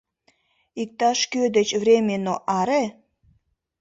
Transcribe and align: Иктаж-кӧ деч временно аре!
Иктаж-кӧ 0.81 1.41
деч 1.55 1.69
временно 1.81 2.35
аре! 2.59 2.83